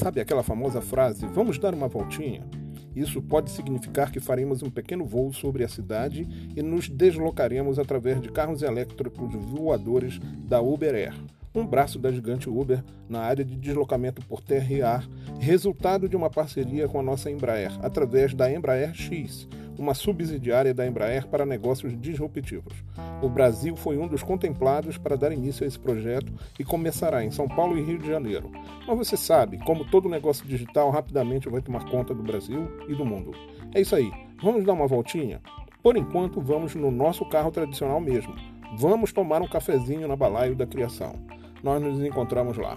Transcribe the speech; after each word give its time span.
Sabe 0.00 0.18
aquela 0.18 0.42
famosa 0.42 0.80
frase, 0.80 1.26
vamos 1.26 1.58
dar 1.58 1.74
uma 1.74 1.86
voltinha? 1.86 2.42
Isso 2.96 3.20
pode 3.20 3.50
significar 3.50 4.10
que 4.10 4.18
faremos 4.18 4.62
um 4.62 4.70
pequeno 4.70 5.04
voo 5.04 5.30
sobre 5.30 5.62
a 5.62 5.68
cidade 5.68 6.26
e 6.56 6.62
nos 6.62 6.88
deslocaremos 6.88 7.78
através 7.78 8.18
de 8.18 8.30
carros 8.30 8.62
elétricos 8.62 9.34
voadores 9.34 10.18
da 10.48 10.58
Uber 10.58 10.94
Air, 10.94 11.12
um 11.54 11.66
braço 11.66 11.98
da 11.98 12.10
gigante 12.10 12.48
Uber 12.48 12.82
na 13.10 13.20
área 13.20 13.44
de 13.44 13.54
deslocamento 13.54 14.24
por 14.24 14.40
terra 14.40 14.72
e 14.72 14.80
ar, 14.80 15.06
resultado 15.38 16.08
de 16.08 16.16
uma 16.16 16.30
parceria 16.30 16.88
com 16.88 16.98
a 16.98 17.02
nossa 17.02 17.30
Embraer, 17.30 17.72
através 17.82 18.32
da 18.32 18.50
Embraer 18.50 18.94
X, 18.94 19.46
uma 19.78 19.94
subsidiária 19.94 20.72
da 20.72 20.86
Embraer 20.86 21.26
para 21.26 21.44
negócios 21.44 21.98
disruptivos. 22.00 22.72
O 23.22 23.28
Brasil 23.28 23.76
foi 23.76 23.98
um 23.98 24.06
dos 24.06 24.22
contemplados 24.22 24.96
para 24.96 25.16
dar 25.16 25.32
início 25.32 25.64
a 25.64 25.66
esse 25.66 25.78
projeto 25.78 26.32
e 26.58 26.64
começará 26.64 27.24
em 27.24 27.30
São 27.30 27.48
Paulo 27.48 27.76
e 27.76 27.82
Rio 27.82 27.98
de 27.98 28.06
Janeiro. 28.06 28.50
Mas 28.90 29.06
você 29.06 29.16
sabe, 29.16 29.56
como 29.58 29.84
todo 29.84 30.08
negócio 30.08 30.44
digital 30.44 30.90
rapidamente 30.90 31.48
vai 31.48 31.62
tomar 31.62 31.88
conta 31.88 32.12
do 32.12 32.24
Brasil 32.24 32.68
e 32.88 32.94
do 32.96 33.04
mundo. 33.04 33.30
É 33.72 33.80
isso 33.80 33.94
aí. 33.94 34.10
Vamos 34.42 34.64
dar 34.64 34.72
uma 34.72 34.88
voltinha? 34.88 35.40
Por 35.80 35.96
enquanto, 35.96 36.40
vamos 36.40 36.74
no 36.74 36.90
nosso 36.90 37.24
carro 37.28 37.52
tradicional 37.52 38.00
mesmo. 38.00 38.34
Vamos 38.76 39.12
tomar 39.12 39.42
um 39.42 39.46
cafezinho 39.46 40.08
na 40.08 40.16
balaio 40.16 40.56
da 40.56 40.66
criação. 40.66 41.14
Nós 41.62 41.80
nos 41.80 42.02
encontramos 42.02 42.58
lá. 42.58 42.76